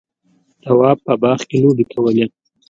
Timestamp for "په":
1.05-1.13